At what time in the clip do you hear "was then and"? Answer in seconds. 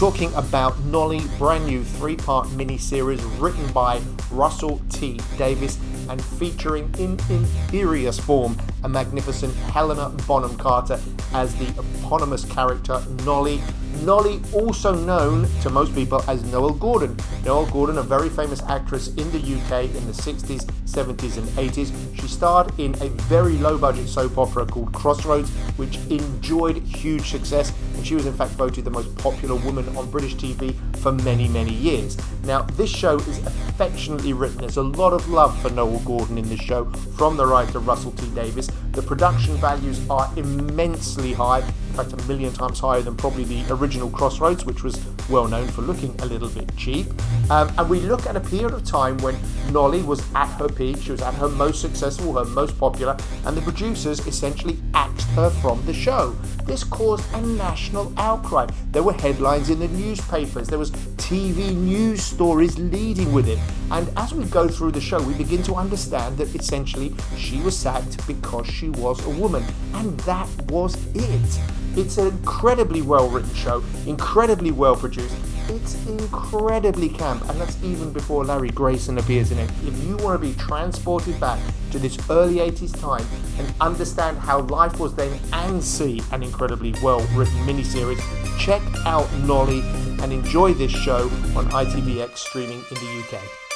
84.98-85.80